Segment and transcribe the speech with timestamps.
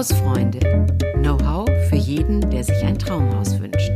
[0.00, 0.60] Hausfreunde.
[1.16, 3.92] Know-how für jeden, der sich ein Traumhaus wünscht.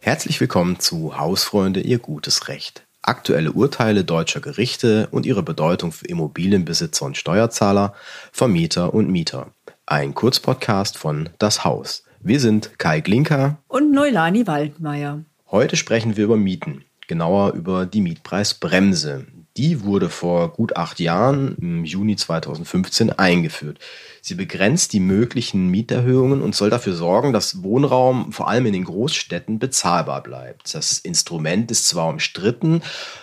[0.00, 2.84] Herzlich willkommen zu Hausfreunde, Ihr gutes Recht.
[3.00, 7.94] Aktuelle Urteile deutscher Gerichte und ihre Bedeutung für Immobilienbesitzer und Steuerzahler,
[8.32, 9.52] Vermieter und Mieter.
[9.86, 12.02] Ein Kurzpodcast von Das Haus.
[12.18, 15.22] Wir sind Kai Glinker und Neulani Waldmeier.
[15.48, 19.26] Heute sprechen wir über Mieten, genauer über die Mietpreisbremse.
[19.56, 23.78] Die wurde vor gut acht Jahren im Juni 2015 eingeführt.
[24.20, 28.84] Sie begrenzt die möglichen Mieterhöhungen und soll dafür sorgen, dass Wohnraum vor allem in den
[28.84, 30.74] Großstädten bezahlbar bleibt.
[30.74, 32.82] Das Instrument ist zwar umstritten,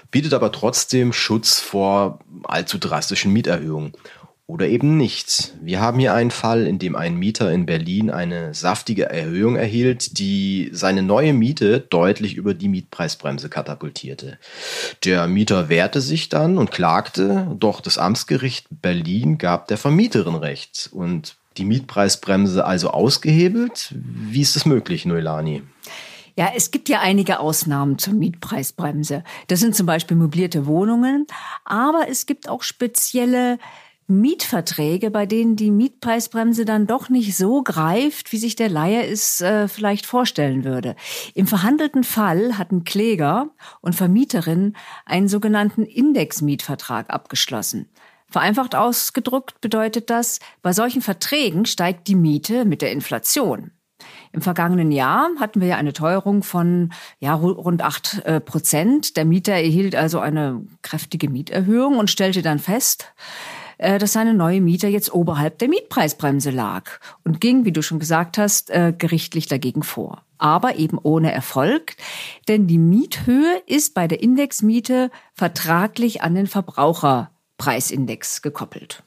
[0.09, 3.91] bietet aber trotzdem Schutz vor allzu drastischen Mieterhöhungen
[4.51, 5.53] oder eben nicht.
[5.61, 10.19] Wir haben hier einen Fall, in dem ein Mieter in Berlin eine saftige Erhöhung erhielt,
[10.19, 14.37] die seine neue Miete deutlich über die Mietpreisbremse katapultierte.
[15.05, 20.89] Der Mieter wehrte sich dann und klagte, doch das Amtsgericht Berlin gab der Vermieterin Recht
[20.91, 23.95] und die Mietpreisbremse also ausgehebelt.
[23.95, 25.63] Wie ist das möglich, Noelani?
[26.35, 29.23] Ja, es gibt ja einige Ausnahmen zur Mietpreisbremse.
[29.47, 31.25] Das sind zum Beispiel möblierte Wohnungen,
[31.63, 33.59] aber es gibt auch spezielle
[34.11, 39.41] Mietverträge, bei denen die Mietpreisbremse dann doch nicht so greift, wie sich der Laie es
[39.41, 40.95] äh, vielleicht vorstellen würde.
[41.33, 43.49] Im verhandelten Fall hatten Kläger
[43.81, 47.89] und Vermieterin einen sogenannten Indexmietvertrag abgeschlossen.
[48.27, 53.71] Vereinfacht ausgedrückt bedeutet das, bei solchen Verträgen steigt die Miete mit der Inflation.
[54.31, 59.17] Im vergangenen Jahr hatten wir ja eine Teuerung von ja, rund acht äh, Prozent.
[59.17, 63.13] Der Mieter erhielt also eine kräftige Mieterhöhung und stellte dann fest,
[63.81, 68.37] dass seine neue Miete jetzt oberhalb der Mietpreisbremse lag und ging, wie du schon gesagt
[68.37, 70.23] hast, äh, gerichtlich dagegen vor.
[70.37, 71.95] Aber eben ohne Erfolg,
[72.47, 79.03] denn die Miethöhe ist bei der Indexmiete vertraglich an den Verbraucherpreisindex gekoppelt.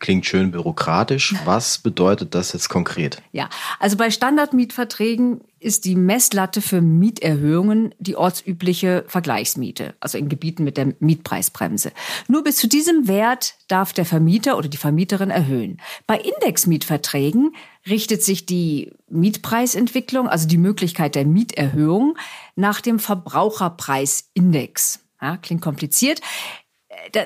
[0.00, 1.36] Klingt schön bürokratisch.
[1.44, 3.22] Was bedeutet das jetzt konkret?
[3.32, 10.64] Ja, also bei Standardmietverträgen ist die Messlatte für Mieterhöhungen die ortsübliche Vergleichsmiete, also in Gebieten
[10.64, 11.92] mit der Mietpreisbremse.
[12.28, 15.82] Nur bis zu diesem Wert darf der Vermieter oder die Vermieterin erhöhen.
[16.06, 17.54] Bei Indexmietverträgen
[17.86, 22.16] richtet sich die Mietpreisentwicklung, also die Möglichkeit der Mieterhöhung,
[22.56, 25.00] nach dem Verbraucherpreisindex.
[25.20, 26.22] Ja, klingt kompliziert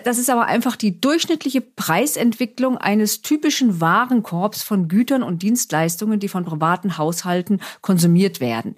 [0.05, 6.29] das ist aber einfach die durchschnittliche Preisentwicklung eines typischen Warenkorbs von Gütern und Dienstleistungen, die
[6.29, 8.77] von privaten Haushalten konsumiert werden.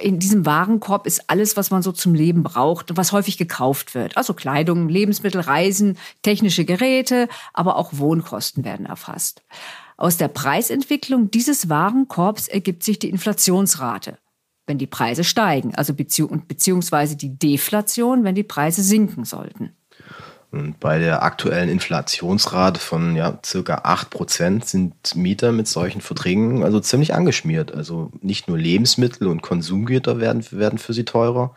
[0.00, 3.94] In diesem Warenkorb ist alles, was man so zum Leben braucht und was häufig gekauft
[3.94, 4.16] wird.
[4.16, 9.42] Also Kleidung, Lebensmittel, Reisen, technische Geräte, aber auch Wohnkosten werden erfasst.
[9.96, 14.18] Aus der Preisentwicklung dieses Warenkorbs ergibt sich die Inflationsrate
[14.66, 19.76] wenn die Preise steigen, also beziehungsweise die Deflation, wenn die Preise sinken sollten.
[20.54, 26.78] Und bei der aktuellen Inflationsrate von ja, circa 8% sind Mieter mit solchen Verträgen also
[26.78, 27.74] ziemlich angeschmiert.
[27.74, 31.54] Also nicht nur Lebensmittel und Konsumgüter werden, werden für sie teurer,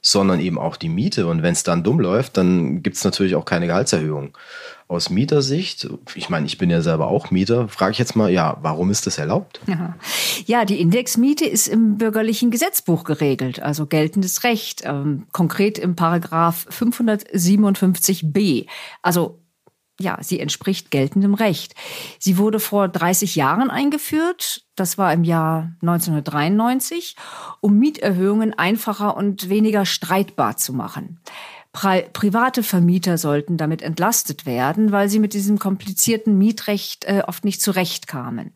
[0.00, 1.26] sondern eben auch die Miete.
[1.26, 4.36] Und wenn es dann dumm läuft, dann gibt es natürlich auch keine Gehaltserhöhung.
[4.90, 8.58] Aus Mietersicht, ich meine, ich bin ja selber auch Mieter, frage ich jetzt mal, ja,
[8.60, 9.60] warum ist das erlaubt?
[9.68, 9.94] Ja.
[10.46, 16.66] ja, die Indexmiete ist im bürgerlichen Gesetzbuch geregelt, also geltendes Recht, ähm, konkret im Paragraph
[16.70, 18.66] 557b.
[19.00, 19.38] Also
[20.00, 21.74] ja, sie entspricht geltendem Recht.
[22.18, 27.14] Sie wurde vor 30 Jahren eingeführt, das war im Jahr 1993,
[27.60, 31.20] um Mieterhöhungen einfacher und weniger streitbar zu machen.
[31.72, 37.44] Pri private Vermieter sollten damit entlastet werden, weil sie mit diesem komplizierten Mietrecht äh, oft
[37.44, 38.52] nicht zurechtkamen.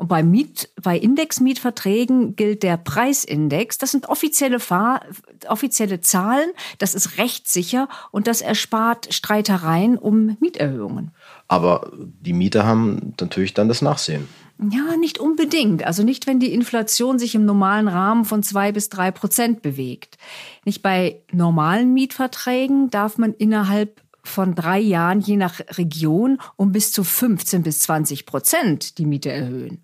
[0.00, 3.76] Und bei, Miet, bei Indexmietverträgen gilt der Preisindex.
[3.76, 5.02] Das sind offizielle, Fahr
[5.46, 6.48] offizielle Zahlen.
[6.78, 11.10] Das ist rechtssicher und das erspart Streitereien um Mieterhöhungen.
[11.48, 14.26] Aber die Mieter haben natürlich dann das Nachsehen.
[14.68, 15.86] Ja, nicht unbedingt.
[15.86, 20.18] Also nicht, wenn die Inflation sich im normalen Rahmen von zwei bis drei Prozent bewegt.
[20.64, 26.92] Nicht bei normalen Mietverträgen darf man innerhalb von drei Jahren je nach Region um bis
[26.92, 29.82] zu 15 bis 20 Prozent die Miete erhöhen.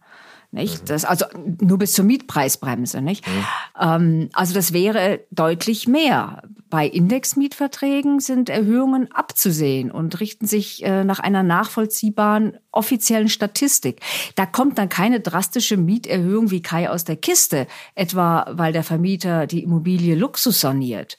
[0.50, 0.82] Nicht?
[0.82, 0.86] Mhm.
[0.86, 1.24] Das, also
[1.60, 3.00] nur bis zur Mietpreisbremse.
[3.00, 3.26] Nicht?
[3.26, 3.44] Mhm.
[3.80, 6.42] Ähm, also das wäre deutlich mehr.
[6.68, 14.00] Bei Indexmietverträgen sind Erhöhungen abzusehen und richten sich äh, nach einer nachvollziehbaren offiziellen Statistik.
[14.34, 19.46] Da kommt dann keine drastische Mieterhöhung wie Kai aus der Kiste, etwa weil der Vermieter
[19.46, 21.18] die Immobilie Luxus saniert.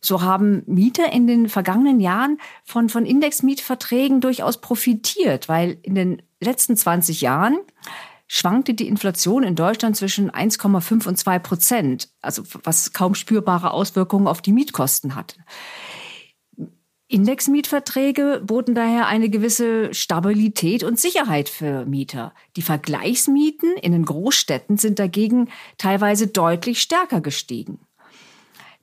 [0.00, 6.22] So haben Mieter in den vergangenen Jahren von, von Indexmietverträgen durchaus profitiert, weil in den
[6.40, 7.56] letzten 20 Jahren
[8.34, 14.26] schwankte die Inflation in Deutschland zwischen 1,5 und 2 Prozent, also was kaum spürbare Auswirkungen
[14.26, 15.36] auf die Mietkosten hatte.
[17.08, 22.32] Indexmietverträge boten daher eine gewisse Stabilität und Sicherheit für Mieter.
[22.56, 27.80] Die Vergleichsmieten in den Großstädten sind dagegen teilweise deutlich stärker gestiegen.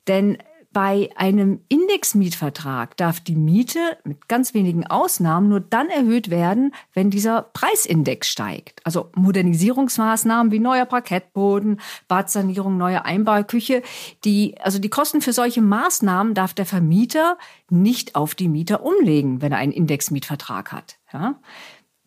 [0.06, 0.38] Denn
[0.72, 7.10] bei einem Indexmietvertrag darf die Miete mit ganz wenigen Ausnahmen nur dann erhöht werden, wenn
[7.10, 8.80] dieser Preisindex steigt.
[8.84, 13.82] Also Modernisierungsmaßnahmen wie neuer Parkettboden, Badsanierung, neue Einbauküche,
[14.24, 17.36] die, also die Kosten für solche Maßnahmen darf der Vermieter
[17.68, 20.98] nicht auf die Mieter umlegen, wenn er einen Indexmietvertrag hat.
[21.12, 21.40] Ja?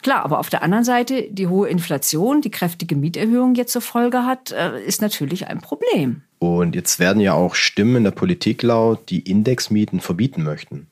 [0.04, 4.26] Klar, aber auf der anderen Seite, die hohe Inflation, die kräftige Mieterhöhung jetzt zur Folge
[4.26, 6.22] hat, äh, ist natürlich ein Problem.
[6.40, 10.88] Und jetzt werden ja auch Stimmen in der Politik laut, die Indexmieten verbieten möchten.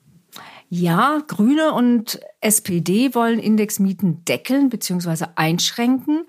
[0.70, 5.26] Ja, Grüne und SPD wollen Indexmieten deckeln bzw.
[5.36, 6.26] einschränken.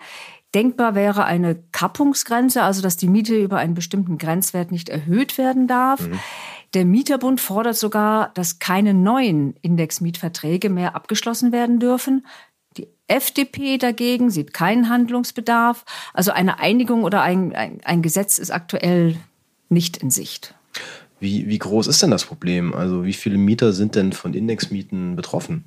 [0.52, 5.69] Denkbar wäre eine Kappungsgrenze, also dass die Miete über einen bestimmten Grenzwert nicht erhöht werden
[5.69, 6.08] darf.
[6.08, 6.19] Mhm.
[6.75, 12.26] Der Mieterbund fordert sogar, dass keine neuen Indexmietverträge mehr abgeschlossen werden dürfen.
[13.12, 15.85] FDP dagegen sieht keinen Handlungsbedarf.
[16.14, 19.17] Also eine Einigung oder ein, ein, ein Gesetz ist aktuell
[19.69, 20.55] nicht in Sicht.
[21.20, 22.75] Wie, wie groß ist denn das Problem?
[22.75, 25.64] Also wie viele Mieter sind denn von Indexmieten betroffen?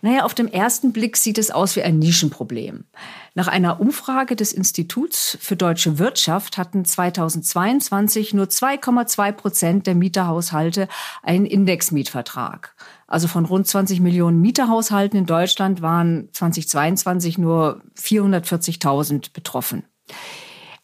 [0.00, 2.84] Naja, auf dem ersten Blick sieht es aus wie ein Nischenproblem.
[3.34, 10.88] Nach einer Umfrage des Instituts für deutsche Wirtschaft hatten 2022 nur 2,2 Prozent der Mieterhaushalte
[11.22, 12.74] einen Indexmietvertrag.
[13.06, 19.84] Also von rund 20 Millionen Mieterhaushalten in Deutschland waren 2022 nur 440.000 betroffen.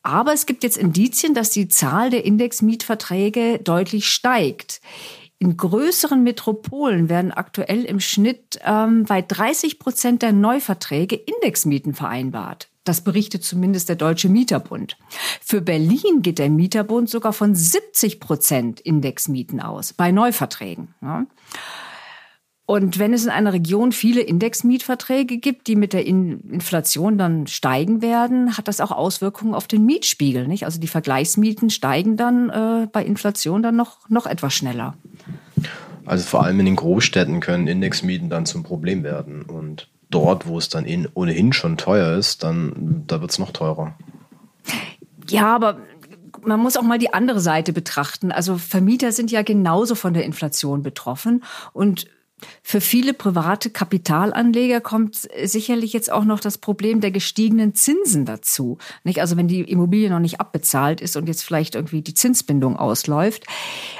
[0.02, 4.80] Aber es gibt jetzt Indizien, dass die Zahl der Indexmietverträge deutlich steigt.
[5.40, 12.68] In größeren Metropolen werden aktuell im Schnitt ähm, bei 30 Prozent der Neuverträge Indexmieten vereinbart.
[12.82, 14.96] Das berichtet zumindest der Deutsche Mieterbund.
[15.40, 20.94] Für Berlin geht der Mieterbund sogar von 70 Prozent Indexmieten aus bei Neuverträgen.
[21.02, 21.26] Ja.
[22.68, 28.02] Und wenn es in einer Region viele Indexmietverträge gibt, die mit der Inflation dann steigen
[28.02, 30.46] werden, hat das auch Auswirkungen auf den Mietspiegel.
[30.46, 30.66] Nicht?
[30.66, 34.98] Also die Vergleichsmieten steigen dann äh, bei Inflation dann noch, noch etwas schneller.
[36.04, 39.44] Also vor allem in den Großstädten können Indexmieten dann zum Problem werden.
[39.44, 43.52] Und dort, wo es dann in, ohnehin schon teuer ist, dann da wird es noch
[43.52, 43.94] teurer.
[45.30, 45.78] Ja, aber
[46.44, 48.30] man muss auch mal die andere Seite betrachten.
[48.30, 51.42] Also Vermieter sind ja genauso von der Inflation betroffen.
[51.72, 52.08] Und
[52.62, 58.78] für viele private Kapitalanleger kommt sicherlich jetzt auch noch das Problem der gestiegenen Zinsen dazu.
[59.04, 59.20] Nicht?
[59.20, 63.44] Also wenn die Immobilie noch nicht abbezahlt ist und jetzt vielleicht irgendwie die Zinsbindung ausläuft.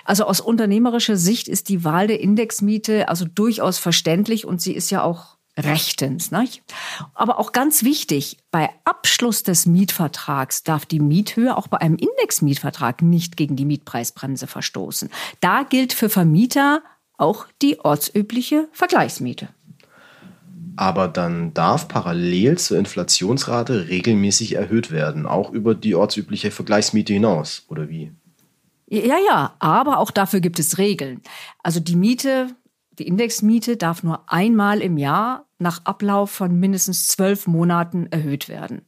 [0.05, 4.90] Also aus unternehmerischer Sicht ist die Wahl der Indexmiete also durchaus verständlich und sie ist
[4.90, 6.31] ja auch rechtens.
[6.31, 6.62] Nicht?
[7.14, 13.02] Aber auch ganz wichtig, bei Abschluss des Mietvertrags darf die Miethöhe auch bei einem Indexmietvertrag
[13.02, 15.11] nicht gegen die Mietpreisbremse verstoßen.
[15.40, 16.82] Da gilt für Vermieter
[17.19, 19.49] auch die ortsübliche Vergleichsmiete.
[20.76, 27.67] Aber dann darf parallel zur Inflationsrate regelmäßig erhöht werden, auch über die ortsübliche Vergleichsmiete hinaus,
[27.69, 28.12] oder wie?
[28.87, 31.20] Ja, ja, aber auch dafür gibt es Regeln.
[31.62, 32.55] Also die Miete,
[32.93, 38.82] die Indexmiete darf nur einmal im Jahr nach Ablauf von mindestens zwölf Monaten erhöht werden.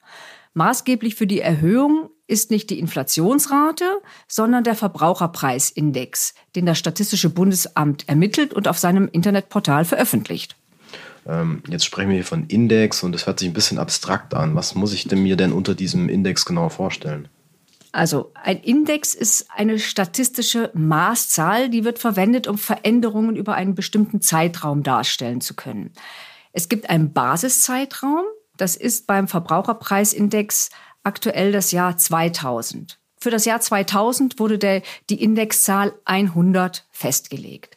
[0.55, 8.09] Maßgeblich für die Erhöhung ist nicht die Inflationsrate, sondern der Verbraucherpreisindex, den das Statistische Bundesamt
[8.09, 10.57] ermittelt und auf seinem Internetportal veröffentlicht.
[11.27, 14.55] Ähm, jetzt sprechen wir hier von Index und es hört sich ein bisschen abstrakt an.
[14.55, 17.29] Was muss ich denn mir denn unter diesem Index genau vorstellen?
[17.93, 24.21] Also ein Index ist eine statistische Maßzahl, die wird verwendet, um Veränderungen über einen bestimmten
[24.21, 25.93] Zeitraum darstellen zu können.
[26.53, 28.25] Es gibt einen Basiszeitraum,
[28.57, 30.71] das ist beim Verbraucherpreisindex
[31.03, 32.99] aktuell das Jahr 2000.
[33.19, 37.77] Für das Jahr 2000 wurde der, die Indexzahl 100 festgelegt.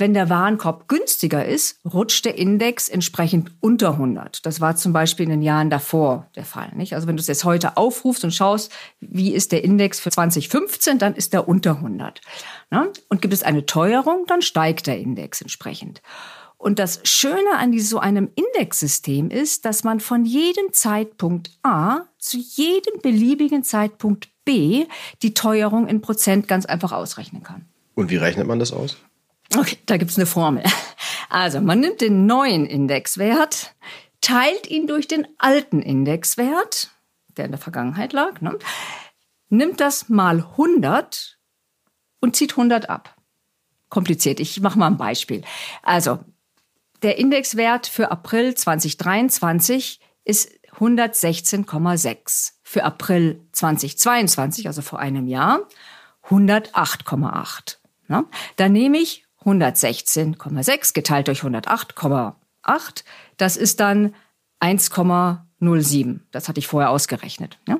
[0.00, 4.46] Wenn der Warenkorb günstiger ist, rutscht der Index entsprechend unter 100.
[4.46, 6.70] Das war zum Beispiel in den Jahren davor der Fall.
[6.76, 6.94] Nicht?
[6.94, 11.00] Also wenn du es jetzt heute aufrufst und schaust, wie ist der Index für 2015,
[11.00, 12.20] dann ist der unter 100.
[12.70, 12.92] Ne?
[13.08, 16.00] Und gibt es eine Teuerung, dann steigt der Index entsprechend.
[16.58, 22.36] Und das Schöne an so einem Indexsystem ist, dass man von jedem Zeitpunkt A zu
[22.36, 24.86] jedem beliebigen Zeitpunkt B
[25.22, 27.66] die Teuerung in Prozent ganz einfach ausrechnen kann.
[27.94, 28.96] Und wie rechnet man das aus?
[29.56, 30.64] Okay, da gibt's eine Formel.
[31.30, 33.74] Also man nimmt den neuen Indexwert,
[34.22, 36.90] teilt ihn durch den alten Indexwert,
[37.36, 38.58] der in der Vergangenheit lag, ne?
[39.50, 41.38] nimmt das mal 100
[42.20, 43.14] und zieht 100 ab.
[43.90, 44.40] Kompliziert.
[44.40, 45.42] Ich mache mal ein Beispiel.
[45.82, 46.18] Also
[47.02, 52.52] der Indexwert für April 2023 ist 116,6.
[52.62, 55.66] Für April 2022, also vor einem Jahr,
[56.28, 57.78] 108,8.
[58.08, 58.24] Ja,
[58.56, 63.04] dann nehme ich 116,6 geteilt durch 108,8,
[63.36, 64.14] das ist dann
[64.60, 66.20] 1,07.
[66.30, 67.58] Das hatte ich vorher ausgerechnet.
[67.66, 67.78] Ja?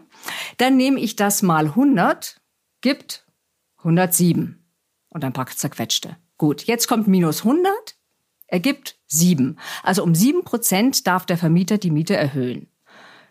[0.57, 2.41] Dann nehme ich das mal 100,
[2.81, 3.27] gibt
[3.79, 4.55] 107.
[5.11, 6.17] Und ein paar zerquetschte.
[6.37, 7.97] Gut, jetzt kommt minus 100,
[8.49, 9.59] ergibt 7.
[9.83, 12.69] Also um 7 Prozent darf der Vermieter die Miete erhöhen.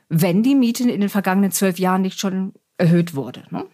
[0.10, 3.44] Wenn die Miete in den vergangenen zwölf Jahren nicht schon erhöht wurde.
[3.50, 3.66] Ne?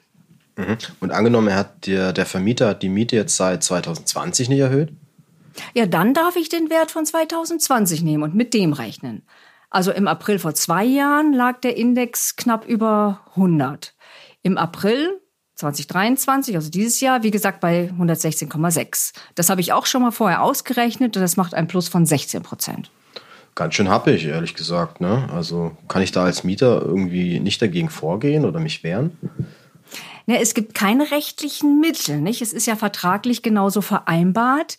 [0.58, 0.78] Mhm.
[1.00, 4.94] Und angenommen, er hat der, der Vermieter hat die Miete jetzt seit 2020 nicht erhöht?
[5.76, 9.24] Ja, dann darf ich den Wert von 2020 nehmen und mit dem rechnen.
[9.70, 13.96] Also im April vor zwei Jahren lag der Index knapp über 100.
[14.42, 15.20] Im April
[15.64, 19.14] 2023, also dieses Jahr, wie gesagt, bei 116,6.
[19.36, 22.44] Das habe ich auch schon mal vorher ausgerechnet und das macht ein Plus von 16
[22.44, 22.92] Prozent.
[23.56, 25.00] Ganz schön happig, ehrlich gesagt.
[25.00, 25.30] Ne?
[25.32, 29.18] Also kann ich da als Mieter irgendwie nicht dagegen vorgehen oder mich wehren?
[30.26, 32.42] Ne, es gibt keine rechtlichen Mittel, nicht?
[32.42, 34.78] Es ist ja vertraglich genauso vereinbart.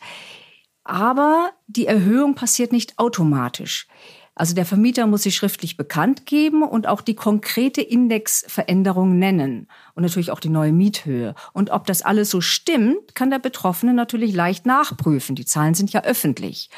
[0.82, 3.86] Aber die Erhöhung passiert nicht automatisch.
[4.34, 10.02] Also der Vermieter muss sich schriftlich bekannt geben und auch die konkrete Indexveränderung nennen und
[10.02, 11.34] natürlich auch die neue Miethöhe.
[11.52, 15.36] Und ob das alles so stimmt, kann der Betroffene natürlich leicht nachprüfen.
[15.36, 16.68] Die Zahlen sind ja öffentlich.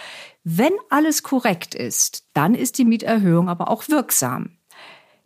[0.45, 4.51] Wenn alles korrekt ist, dann ist die Mieterhöhung aber auch wirksam.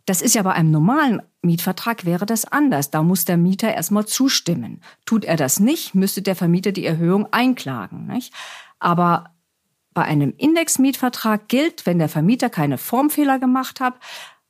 [0.05, 2.91] Das ist ja bei einem normalen Mietvertrag wäre das anders.
[2.91, 4.81] Da muss der Mieter erstmal zustimmen.
[5.05, 8.07] Tut er das nicht, müsste der Vermieter die Erhöhung einklagen.
[8.07, 8.33] Nicht?
[8.79, 9.31] Aber
[9.93, 13.95] bei einem Indexmietvertrag gilt, wenn der Vermieter keine Formfehler gemacht hat,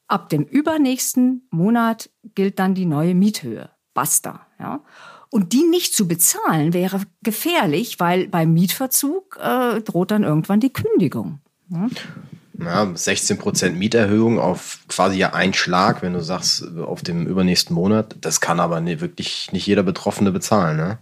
[0.08, 3.70] ab dem übernächsten Monat gilt dann die neue Miethöhe.
[3.94, 4.46] Basta.
[4.60, 4.82] Ja?
[5.30, 10.74] Und die nicht zu bezahlen wäre gefährlich, weil beim Mietverzug äh, droht dann irgendwann die
[10.74, 11.40] Kündigung.
[11.70, 11.88] Ja?
[12.60, 17.74] ja, 16 Prozent Mieterhöhung auf quasi ja ein Schlag, wenn du sagst, auf dem übernächsten
[17.74, 18.16] Monat.
[18.22, 20.98] Das kann aber nee, wirklich nicht jeder Betroffene bezahlen, ne?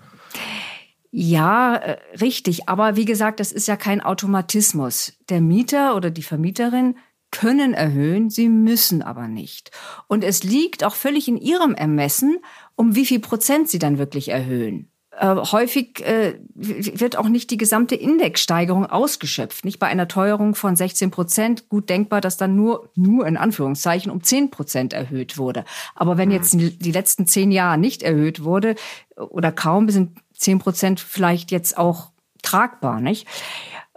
[1.12, 2.70] Ja, äh, richtig.
[2.70, 5.14] Aber wie gesagt, das ist ja kein Automatismus.
[5.30, 6.96] Der Mieter oder die Vermieterin
[7.32, 9.72] können erhöhen, sie müssen aber nicht.
[10.08, 12.40] Und es liegt auch völlig in ihrem Ermessen,
[12.76, 14.92] um wie viel Prozent sie dann wirklich erhöhen.
[15.20, 19.66] Äh, häufig äh, wird auch nicht die gesamte Indexsteigerung ausgeschöpft.
[19.66, 21.68] Nicht bei einer Teuerung von 16 Prozent.
[21.68, 25.66] Gut denkbar, dass dann nur, nur in Anführungszeichen um 10 Prozent erhöht wurde.
[25.94, 28.76] Aber wenn jetzt die letzten zehn Jahre nicht erhöht wurde
[29.18, 33.28] oder kaum, sind 10 Prozent vielleicht jetzt auch tragbar, nicht?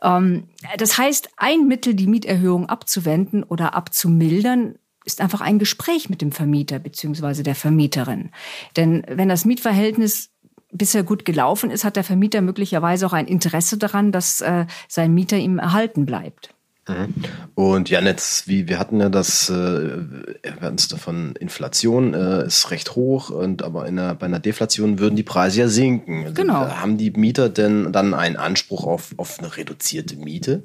[0.03, 6.23] Ähm, das heißt, ein Mittel, die Mieterhöhung abzuwenden oder abzumildern, ist einfach ein Gespräch mit
[6.23, 8.31] dem Vermieter beziehungsweise der Vermieterin.
[8.77, 10.31] Denn wenn das Mietverhältnis
[10.71, 15.13] bisher gut gelaufen ist, hat der Vermieter möglicherweise auch ein Interesse daran, dass äh, sein
[15.13, 16.55] Mieter ihm erhalten bleibt.
[16.89, 17.15] Mhm.
[17.55, 22.47] Und ja, jetzt, wie wir hatten ja das, äh, wir hatten es davon, Inflation äh,
[22.47, 26.25] ist recht hoch und aber in einer, bei einer Deflation würden die Preise ja sinken.
[26.25, 26.67] Also, genau.
[26.67, 30.65] Haben die Mieter denn dann einen Anspruch auf, auf eine reduzierte Miete?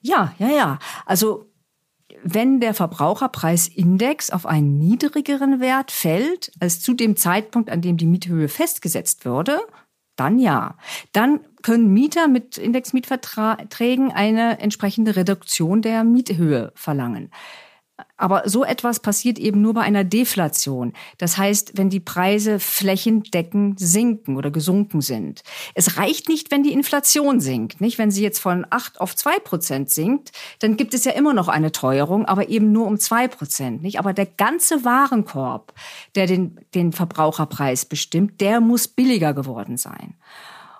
[0.00, 0.78] Ja, ja, ja.
[1.04, 1.46] Also
[2.22, 8.06] wenn der Verbraucherpreisindex auf einen niedrigeren Wert fällt als zu dem Zeitpunkt, an dem die
[8.06, 9.58] Miethöhe festgesetzt wurde,
[10.16, 10.76] dann ja.
[11.12, 17.30] Dann können Mieter mit Indexmietverträgen eine entsprechende Reduktion der Miethöhe verlangen.
[18.16, 20.92] Aber so etwas passiert eben nur bei einer Deflation.
[21.18, 25.42] Das heißt, wenn die Preise flächendeckend sinken oder gesunken sind.
[25.74, 27.80] Es reicht nicht, wenn die Inflation sinkt.
[27.80, 31.34] Nicht, wenn sie jetzt von acht auf zwei Prozent sinkt, dann gibt es ja immer
[31.34, 33.82] noch eine Teuerung, aber eben nur um zwei Prozent.
[33.82, 35.72] Nicht, aber der ganze Warenkorb,
[36.14, 40.14] der den, den Verbraucherpreis bestimmt, der muss billiger geworden sein.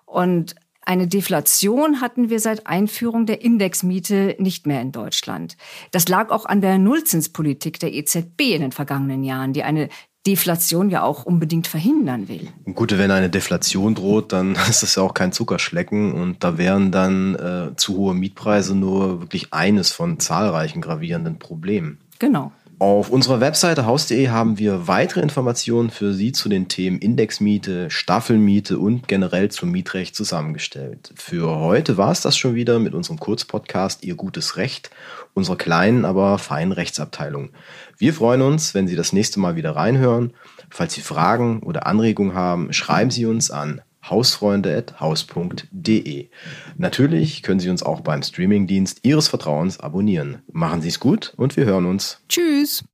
[0.04, 5.56] Und eine Deflation hatten wir seit Einführung der Indexmiete nicht mehr in Deutschland.
[5.90, 9.88] Das lag auch an der Nullzinspolitik der EZB in den vergangenen Jahren, die eine
[10.26, 12.48] Deflation ja auch unbedingt verhindern will.
[12.74, 16.92] Gut, wenn eine Deflation droht, dann ist das ja auch kein Zuckerschlecken und da wären
[16.92, 21.98] dann äh, zu hohe Mietpreise nur wirklich eines von zahlreichen gravierenden Problemen.
[22.18, 22.52] Genau.
[22.80, 28.78] Auf unserer Webseite haus.de haben wir weitere Informationen für Sie zu den Themen Indexmiete, Staffelmiete
[28.78, 31.12] und generell zum Mietrecht zusammengestellt.
[31.14, 34.88] Für heute war es das schon wieder mit unserem Kurzpodcast Ihr gutes Recht,
[35.34, 37.50] unserer kleinen, aber feinen Rechtsabteilung.
[37.98, 40.32] Wir freuen uns, wenn Sie das nächste Mal wieder reinhören.
[40.70, 46.28] Falls Sie Fragen oder Anregungen haben, schreiben Sie uns an hausfreunde.haus.de.
[46.76, 50.42] Natürlich können Sie uns auch beim Streamingdienst Ihres Vertrauens abonnieren.
[50.52, 52.22] Machen Sie es gut und wir hören uns.
[52.28, 52.84] Tschüss.